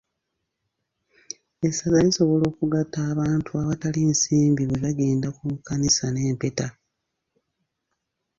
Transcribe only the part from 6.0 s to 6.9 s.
n'empeta.